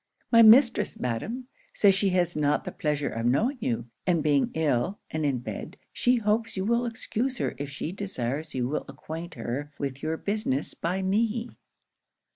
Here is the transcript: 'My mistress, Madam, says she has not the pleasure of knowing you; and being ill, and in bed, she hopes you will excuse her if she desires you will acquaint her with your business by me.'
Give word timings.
'My 0.31 0.41
mistress, 0.41 0.99
Madam, 0.99 1.47
says 1.75 1.93
she 1.93 2.09
has 2.09 2.35
not 2.35 2.63
the 2.63 2.71
pleasure 2.71 3.09
of 3.11 3.27
knowing 3.27 3.59
you; 3.61 3.85
and 4.07 4.23
being 4.23 4.49
ill, 4.55 4.97
and 5.11 5.23
in 5.27 5.37
bed, 5.37 5.77
she 5.93 6.15
hopes 6.15 6.57
you 6.57 6.65
will 6.65 6.87
excuse 6.87 7.37
her 7.37 7.53
if 7.59 7.69
she 7.69 7.91
desires 7.91 8.55
you 8.55 8.67
will 8.67 8.85
acquaint 8.89 9.35
her 9.35 9.71
with 9.77 10.01
your 10.01 10.17
business 10.17 10.73
by 10.73 11.03
me.' 11.03 11.51